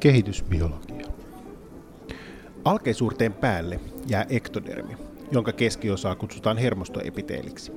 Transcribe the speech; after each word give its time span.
Kehitysbiologia. 0.00 1.06
Alkeisuurteen 2.64 3.32
päälle 3.32 3.80
jää 4.08 4.26
ektodermi, 4.28 4.96
jonka 5.32 5.52
keskiosaa 5.52 6.14
kutsutaan 6.14 6.58
hermostoepiteeliksi. 6.58 7.72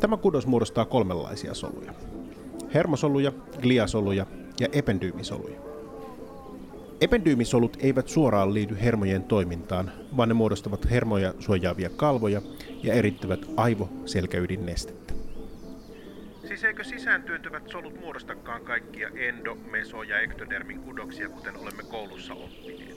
Tämä 0.00 0.16
kudos 0.16 0.46
muodostaa 0.46 0.84
kolmenlaisia 0.84 1.54
soluja. 1.54 1.94
Hermosoluja, 2.74 3.32
gliasoluja 3.60 4.26
ja 4.60 4.68
ependyymisoluja. 4.72 5.60
Ependyymisolut 7.00 7.76
eivät 7.80 8.08
suoraan 8.08 8.54
liity 8.54 8.76
hermojen 8.80 9.24
toimintaan, 9.24 9.92
vaan 10.16 10.28
ne 10.28 10.34
muodostavat 10.34 10.90
hermoja 10.90 11.34
suojaavia 11.38 11.90
kalvoja 11.90 12.42
ja 12.82 12.94
erittävät 12.94 13.46
aivo-selkäydinnestettä. 13.56 15.15
Siis 16.48 16.64
eikö 16.64 16.84
sisään 16.84 17.22
työntyvät 17.22 17.62
solut 17.70 18.00
muodostakaan 18.00 18.64
kaikkia 18.64 19.08
endo-, 19.08 19.70
meso- 19.70 20.02
ja 20.02 20.20
ektodermin 20.20 20.80
kudoksia, 20.80 21.28
kuten 21.28 21.56
olemme 21.56 21.82
koulussa 21.82 22.34
oppineet? 22.34 22.96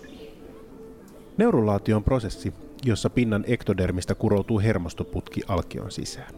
Neurulaatio 1.38 1.96
on 1.96 2.04
prosessi, 2.04 2.54
jossa 2.86 3.10
pinnan 3.10 3.44
ektodermistä 3.48 4.16
kuroutuu 4.16 4.60
hermostoputki 4.60 5.42
alkion 5.48 5.92
sisään. 5.92 6.34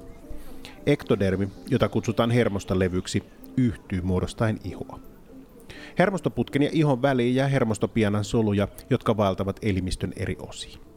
Ektodermi, 0.86 1.48
jota 1.70 1.90
kutsutaan 1.90 2.32
hermostolevyksi, 2.32 3.24
yhtyy 3.58 4.02
muodostaen 4.02 4.60
ihoa. 4.64 5.00
Hermostoputken 6.00 6.64
ja 6.64 6.70
ihon 6.74 7.02
väliin 7.02 7.36
jää 7.36 7.48
hermostopianan 7.48 8.24
soluja, 8.24 8.68
jotka 8.90 9.18
vaeltavat 9.18 9.60
elimistön 9.62 10.14
eri 10.16 10.36
osiin. 10.40 10.91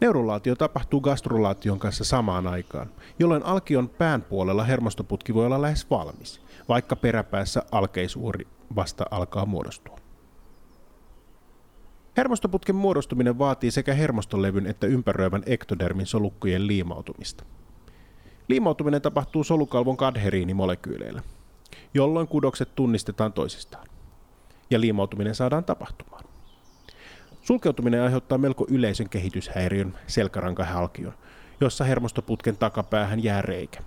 Neurulaatio 0.00 0.56
tapahtuu 0.56 1.00
gastrulaation 1.00 1.78
kanssa 1.78 2.04
samaan 2.04 2.46
aikaan, 2.46 2.90
jolloin 3.18 3.42
alkion 3.42 3.88
pään 3.88 4.22
puolella 4.22 4.64
hermostoputki 4.64 5.34
voi 5.34 5.46
olla 5.46 5.62
lähes 5.62 5.90
valmis, 5.90 6.40
vaikka 6.68 6.96
peräpäässä 6.96 7.62
alkeisuuri 7.72 8.46
vasta 8.76 9.04
alkaa 9.10 9.46
muodostua. 9.46 9.98
Hermostoputken 12.16 12.76
muodostuminen 12.76 13.38
vaatii 13.38 13.70
sekä 13.70 13.94
hermostolevyn 13.94 14.66
että 14.66 14.86
ympäröivän 14.86 15.42
ektodermin 15.46 16.06
solukkujen 16.06 16.66
liimautumista. 16.66 17.44
Liimautuminen 18.48 19.02
tapahtuu 19.02 19.44
solukalvon 19.44 19.96
kadheriinimolekyyleillä, 19.96 21.22
jolloin 21.94 22.28
kudokset 22.28 22.74
tunnistetaan 22.74 23.32
toisistaan, 23.32 23.86
ja 24.70 24.80
liimautuminen 24.80 25.34
saadaan 25.34 25.64
tapahtumaan. 25.64 26.24
Sulkeutuminen 27.46 28.02
aiheuttaa 28.02 28.38
melko 28.38 28.66
yleisen 28.70 29.08
kehityshäiriön 29.08 29.98
selkärankahalkion, 30.06 31.12
jossa 31.60 31.84
hermostoputken 31.84 32.56
takapäähän 32.56 33.24
jää 33.24 33.42
reikä. 33.42 33.80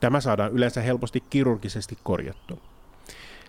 Tämä 0.00 0.20
saadaan 0.20 0.52
yleensä 0.52 0.80
helposti 0.80 1.20
kirurgisesti 1.30 1.98
korjattua. 2.02 2.56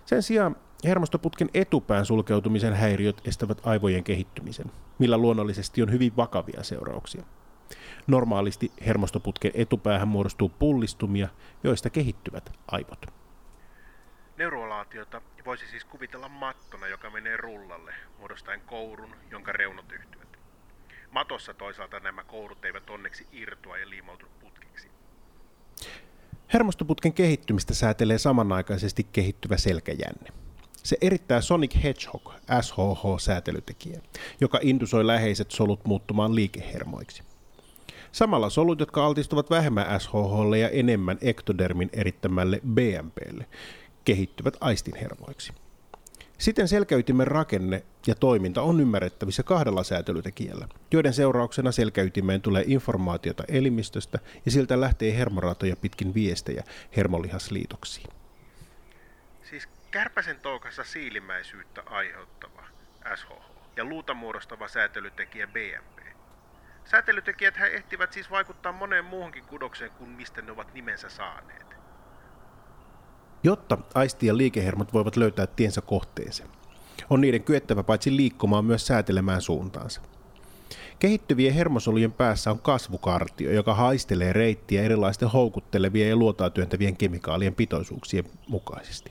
Sen 0.06 0.22
sijaan 0.22 0.56
hermostoputken 0.84 1.48
etupään 1.54 2.06
sulkeutumisen 2.06 2.74
häiriöt 2.74 3.20
estävät 3.24 3.66
aivojen 3.66 4.04
kehittymisen, 4.04 4.66
millä 4.98 5.18
luonnollisesti 5.18 5.82
on 5.82 5.92
hyvin 5.92 6.16
vakavia 6.16 6.62
seurauksia. 6.62 7.22
Normaalisti 8.06 8.72
hermostoputken 8.86 9.52
etupäähän 9.54 10.08
muodostuu 10.08 10.48
pullistumia, 10.58 11.28
joista 11.64 11.90
kehittyvät 11.90 12.52
aivot. 12.68 13.19
Neurolaatiota 14.40 15.22
voisi 15.46 15.66
siis 15.66 15.84
kuvitella 15.84 16.28
mattona, 16.28 16.88
joka 16.88 17.10
menee 17.10 17.36
rullalle, 17.36 17.94
muodostaen 18.18 18.60
kourun, 18.60 19.14
jonka 19.30 19.52
reunat 19.52 19.92
yhtyvät. 19.92 20.28
Matossa 21.10 21.54
toisaalta 21.54 22.00
nämä 22.00 22.24
kourut 22.24 22.64
eivät 22.64 22.90
onneksi 22.90 23.26
irtoa 23.32 23.78
ja 23.78 23.88
liimautu 23.90 24.26
putkiksi. 24.40 24.88
Hermostoputken 26.52 27.12
kehittymistä 27.12 27.74
säätelee 27.74 28.18
samanaikaisesti 28.18 29.06
kehittyvä 29.12 29.56
selkäjänne. 29.56 30.30
Se 30.72 30.96
erittää 31.00 31.40
Sonic 31.40 31.74
Hedgehog 31.82 32.32
SHH-säätelytekijä, 32.60 34.00
joka 34.40 34.58
indusoi 34.62 35.06
läheiset 35.06 35.50
solut 35.50 35.84
muuttumaan 35.84 36.34
liikehermoiksi. 36.34 37.22
Samalla 38.12 38.50
solut, 38.50 38.80
jotka 38.80 39.06
altistuvat 39.06 39.50
vähemmän 39.50 40.00
SHHlle 40.00 40.58
ja 40.58 40.68
enemmän 40.68 41.18
ektodermin 41.20 41.90
erittämälle 41.92 42.60
BMPlle, 42.74 43.46
kehittyvät 44.10 44.56
aistinhermoiksi. 44.60 45.52
Siten 46.38 46.68
selkäytimen 46.68 47.26
rakenne 47.26 47.82
ja 48.06 48.14
toiminta 48.14 48.62
on 48.62 48.80
ymmärrettävissä 48.80 49.42
kahdella 49.42 49.82
säätelytekijällä, 49.82 50.68
joiden 50.92 51.12
seurauksena 51.12 51.72
selkäytimeen 51.72 52.42
tulee 52.42 52.64
informaatiota 52.66 53.44
elimistöstä 53.48 54.18
ja 54.44 54.50
siltä 54.50 54.80
lähtee 54.80 55.18
hermoratoja 55.18 55.76
pitkin 55.76 56.14
viestejä 56.14 56.64
hermolihasliitoksiin. 56.96 58.06
Siis 59.42 59.68
kärpäsen 59.90 60.40
toukassa 60.40 60.84
siilimäisyyttä 60.84 61.82
aiheuttava 61.86 62.64
SHH 63.14 63.32
ja 63.76 63.84
luuta 63.84 64.14
muodostava 64.14 64.68
säätelytekijä 64.68 65.46
BMP. 65.46 65.98
Säätelytekijät 66.84 67.54
ehtivät 67.72 68.12
siis 68.12 68.30
vaikuttaa 68.30 68.72
moneen 68.72 69.04
muuhunkin 69.04 69.44
kudokseen 69.44 69.90
kuin 69.90 70.10
mistä 70.10 70.42
ne 70.42 70.52
ovat 70.52 70.74
nimensä 70.74 71.08
saaneet 71.08 71.79
jotta 73.44 73.78
aisti- 73.94 74.26
ja 74.26 74.36
liikehermot 74.36 74.92
voivat 74.92 75.16
löytää 75.16 75.46
tiensä 75.46 75.80
kohteeseen. 75.80 76.48
On 77.10 77.20
niiden 77.20 77.42
kyettävä 77.42 77.82
paitsi 77.82 78.16
liikkumaan 78.16 78.64
myös 78.64 78.86
säätelemään 78.86 79.42
suuntaansa. 79.42 80.00
Kehittyvien 80.98 81.54
hermosolujen 81.54 82.12
päässä 82.12 82.50
on 82.50 82.58
kasvukartio, 82.58 83.50
joka 83.50 83.74
haistelee 83.74 84.32
reittiä 84.32 84.82
erilaisten 84.82 85.28
houkuttelevien 85.28 86.08
ja 86.08 86.16
luotaa 86.16 86.50
työntävien 86.50 86.96
kemikaalien 86.96 87.54
pitoisuuksien 87.54 88.24
mukaisesti. 88.48 89.10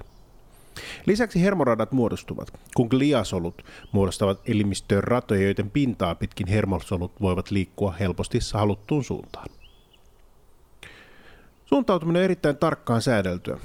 Lisäksi 1.06 1.42
hermoradat 1.42 1.92
muodostuvat, 1.92 2.54
kun 2.76 2.88
gliasolut 2.88 3.66
muodostavat 3.92 4.42
elimistöön 4.46 5.04
ratoja, 5.04 5.42
joiden 5.42 5.72
pintaa 5.72 6.16
pitkin 6.16 6.48
hermosolut 6.48 7.22
voivat 7.22 7.52
liikkua 7.52 7.92
helposti 7.92 8.40
haluttuun 8.54 9.04
suuntaan. 9.04 9.48
Suuntautuminen 11.66 12.20
on 12.20 12.24
erittäin 12.24 12.58
tarkkaan 12.58 13.02
säädeltyä, 13.02 13.58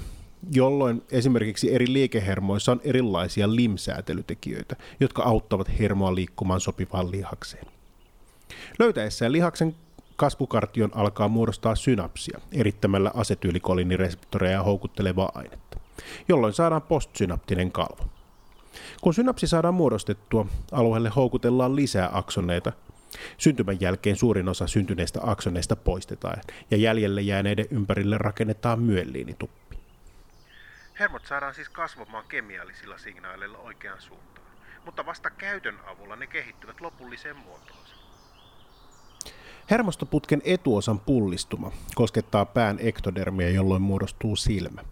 jolloin 0.53 1.03
esimerkiksi 1.11 1.75
eri 1.75 1.93
liikehermoissa 1.93 2.73
on 2.73 2.81
erilaisia 2.85 3.55
limsäätelytekijöitä, 3.55 4.77
jotka 5.01 5.23
auttavat 5.23 5.79
hermoa 5.79 6.15
liikkumaan 6.15 6.61
sopivaan 6.61 7.11
lihakseen. 7.11 7.67
Löytäessään 8.79 9.33
lihaksen 9.33 9.75
kasvukartion 10.17 10.91
alkaa 10.95 11.29
muodostaa 11.29 11.75
synapsia 11.75 12.41
erittämällä 12.53 13.11
asetyylikoliinireseptoreja 13.15 14.63
houkuttelevaa 14.63 15.33
ainetta, 15.35 15.81
jolloin 16.29 16.53
saadaan 16.53 16.83
postsynaptinen 16.83 17.73
kalvo. 17.73 18.05
Kun 19.01 19.15
synapsi 19.15 19.47
saadaan 19.47 19.75
muodostettua, 19.75 20.47
alueelle 20.73 21.09
houkutellaan 21.09 21.77
lisää 21.77 22.11
aksoneita. 22.13 22.73
Syntymän 23.39 23.81
jälkeen 23.81 24.17
suurin 24.17 24.49
osa 24.49 24.67
syntyneistä 24.67 25.21
aksoneista 25.23 25.77
poistetaan 25.77 26.41
ja 26.71 26.77
jäljelle 26.77 27.21
jääneiden 27.23 27.67
ympärille 27.71 28.19
rakennetaan 28.19 28.81
myelliinituppi. 28.81 29.64
Hermot 30.99 31.27
saadaan 31.27 31.55
siis 31.55 31.69
kasvamaan 31.69 32.25
kemiallisilla 32.29 32.99
signaaleilla 32.99 33.59
oikeaan 33.59 34.03
suuntaan, 34.03 34.47
mutta 34.85 35.07
vasta 35.07 35.31
käytön 35.31 35.79
avulla 35.87 36.17
ne 36.17 36.27
kehittyvät 36.27 36.81
lopulliseen 36.81 37.37
muotoonsa. 37.37 37.95
Hermostoputken 39.71 40.43
etuosan 40.45 41.01
pullistuma 41.01 41.73
koskettaa 41.95 42.45
pään 42.45 42.77
ektodermia, 42.81 43.51
jolloin 43.51 43.83
muodostuu 43.83 44.37
silmä. 44.37 44.85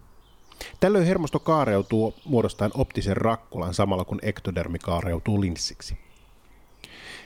Tällöin 0.79 1.05
hermosto 1.05 1.39
kaareutuu 1.39 2.15
muodostaen 2.25 2.71
optisen 2.73 3.17
rakkulan 3.17 3.73
samalla 3.73 4.05
kun 4.05 4.19
ektodermi 4.21 4.79
kaareutuu 4.79 5.41
linssiksi. 5.41 5.97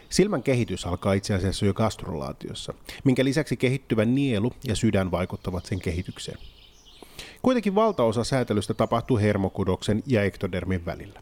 Silmän 0.09 0.44
kehitys 0.44 0.85
alkaa 0.85 1.13
itse 1.13 1.33
asiassa 1.33 1.65
jo 1.65 1.73
gastrolaatiossa, 1.73 2.73
minkä 3.03 3.25
lisäksi 3.25 3.57
kehittyvä 3.57 4.05
nielu 4.05 4.53
ja 4.63 4.75
sydän 4.75 5.11
vaikuttavat 5.11 5.65
sen 5.65 5.79
kehitykseen. 5.79 6.38
Kuitenkin 7.41 7.75
valtaosa 7.75 8.23
säätelystä 8.23 8.73
tapahtuu 8.73 9.17
hermokudoksen 9.17 10.03
ja 10.05 10.23
ektodermin 10.23 10.85
välillä. 10.85 11.21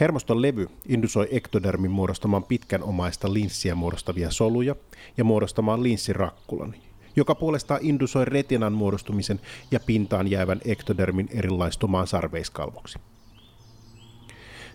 Hermoston 0.00 0.42
levy 0.42 0.68
indusoi 0.88 1.28
ektodermin 1.30 1.90
muodostamaan 1.90 2.44
pitkän 2.44 2.82
omaista 2.82 3.32
linssiä 3.32 3.74
muodostavia 3.74 4.30
soluja 4.30 4.76
ja 5.16 5.24
muodostamaan 5.24 5.82
linssirakkulan, 5.82 6.74
joka 7.16 7.34
puolestaan 7.34 7.80
indusoi 7.82 8.24
retinan 8.24 8.72
muodostumisen 8.72 9.40
ja 9.70 9.80
pintaan 9.80 10.30
jäävän 10.30 10.60
ektodermin 10.64 11.28
erilaistumaan 11.32 12.06
sarveiskalvoksi. 12.06 12.98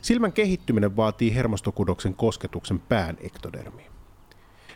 Silmän 0.01 0.33
kehittyminen 0.33 0.95
vaatii 0.95 1.35
hermostokudoksen 1.35 2.13
kosketuksen 2.13 2.79
pään 2.79 3.17
ektodermiin. 3.21 3.91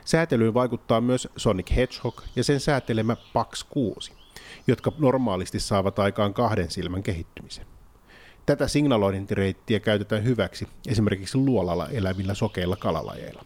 Säätelyyn 0.05 0.53
vaikuttaa 0.53 1.01
myös 1.01 1.27
Sonic 1.37 1.75
Hedgehog 1.75 2.21
ja 2.35 2.43
sen 2.43 2.59
säätelemä 2.59 3.13
PAX6, 3.15 4.20
jotka 4.67 4.91
normaalisti 4.99 5.59
saavat 5.59 5.99
aikaan 5.99 6.33
kahden 6.33 6.71
silmän 6.71 7.03
kehittymisen. 7.03 7.65
Tätä 8.45 8.67
signalointireittiä 8.67 9.79
käytetään 9.79 10.23
hyväksi 10.23 10.67
esimerkiksi 10.87 11.37
luolalla 11.37 11.89
elävillä 11.89 12.33
sokeilla 12.33 12.75
kalalajeilla. 12.75 13.45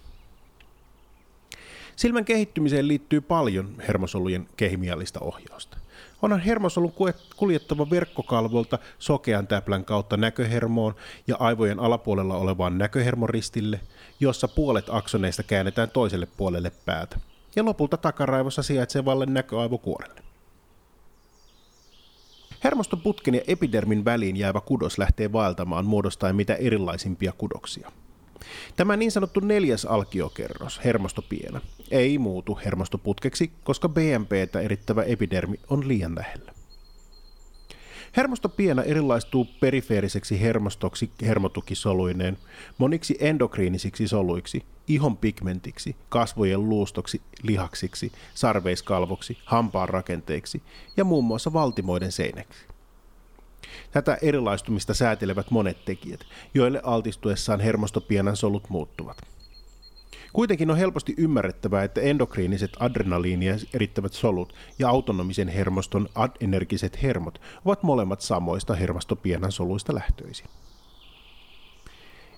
Silmän 1.96 2.26
kehittymiseen 2.26 2.88
liittyy 2.88 3.22
paljon 3.22 3.76
hermosolujen 3.88 4.48
kemiallista 4.58 5.20
ohjausta. 5.20 5.78
onhan 6.22 6.40
hermosolun 6.40 6.94
kuljettava 7.36 7.90
verkkokalvolta 7.90 8.80
sokean 9.00 9.48
täplän 9.48 9.86
kautta 9.86 10.18
näköhermoon 10.18 10.96
ja 11.28 11.36
aivojen 11.40 11.80
alapuolella 11.80 12.38
olevaan 12.38 12.78
näköhermoristille, 12.78 13.80
jossa 14.20 14.48
puolet 14.48 14.86
aksoneista 14.90 15.44
käännetään 15.44 15.90
toiselle 15.90 16.28
puolelle 16.38 16.72
päätä, 16.86 17.20
ja 17.56 17.66
lopulta 17.66 17.98
takaraivossa 17.98 18.64
sijaitsevalle 18.64 19.26
näköaivokuorelle. 19.26 20.25
Hermostoputken 22.66 23.36
ja 23.36 23.42
epidermin 23.48 24.06
väliin 24.06 24.38
jäävä 24.38 24.62
kudos 24.62 24.98
lähtee 24.98 25.32
vaeltamaan 25.32 25.86
muodostaen 25.86 26.36
mitä 26.36 26.56
erilaisimpia 26.56 27.34
kudoksia. 27.38 27.92
Tämä 28.76 28.98
niin 28.98 29.12
sanottu 29.12 29.40
neljäs 29.40 29.86
alkiokerros, 29.86 30.82
hermostopiena, 30.86 31.62
ei 31.92 32.18
muutu 32.18 32.60
hermostoputkeksi, 32.66 33.52
koska 33.64 33.90
BMPtä 33.90 34.60
erittävä 34.60 35.04
epidermi 35.04 35.60
on 35.70 35.88
liian 35.88 36.16
lähellä. 36.16 36.55
Hermostopiena 38.18 38.84
erilaistuu 38.84 39.48
perifeeriseksi 39.60 40.42
hermostoksi 40.42 41.12
hermotukisoluineen, 41.22 42.38
moniksi 42.78 43.18
endokriinisiksi 43.20 44.08
soluiksi, 44.08 44.66
ihon 44.88 45.18
pigmentiksi, 45.18 45.96
kasvojen 46.10 46.70
luustoksi, 46.70 47.22
lihaksiksi, 47.44 48.12
sarveiskalvoksi, 48.34 49.38
hampaan 49.46 49.90
rakenteiksi 49.90 50.62
ja 50.98 51.04
muun 51.04 51.24
muassa 51.24 51.54
valtimoiden 51.54 52.12
seinäksi. 52.12 52.66
Tätä 53.92 54.18
erilaistumista 54.22 54.94
säätelevät 54.94 55.52
monet 55.52 55.86
tekijät, 55.86 56.20
joille 56.54 56.82
altistuessaan 56.84 57.60
hermostopienan 57.60 58.36
solut 58.36 58.70
muuttuvat. 58.70 59.35
Kuitenkin 60.36 60.72
on 60.72 60.78
helposti 60.78 61.14
ymmärrettävää, 61.18 61.84
että 61.84 62.02
endokriiniset 62.02 62.72
adrenaliinia 62.80 63.56
erittävät 63.74 64.14
solut 64.14 64.54
ja 64.80 64.90
autonomisen 64.90 65.48
hermoston 65.48 66.10
adenergiset 66.16 67.04
hermot 67.04 67.42
ovat 67.66 67.84
molemmat 67.84 68.22
samoista 68.22 68.76
hermostopienan 68.76 69.52
soluista 69.52 69.96
lähtöisin. 69.96 70.48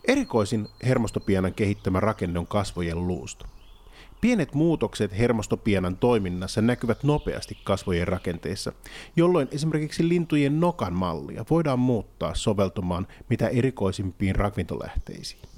Erikoisin 0.08 0.68
hermostopienan 0.86 1.54
kehittämä 1.54 2.00
rakenne 2.00 2.40
on 2.40 2.48
kasvojen 2.48 3.08
luusto. 3.08 3.46
Pienet 4.22 4.54
muutokset 4.54 5.18
hermostopienan 5.18 5.98
toiminnassa 5.98 6.62
näkyvät 6.62 7.04
nopeasti 7.04 7.58
kasvojen 7.64 8.08
rakenteessa, 8.08 8.74
jolloin 9.16 9.48
esimerkiksi 9.52 10.10
lintujen 10.10 10.60
nokan 10.60 10.94
mallia 10.94 11.46
voidaan 11.50 11.80
muuttaa 11.80 12.36
soveltumaan 12.36 13.08
mitä 13.30 13.48
erikoisimpiin 13.48 14.36
ravintolähteisiin. 14.36 15.57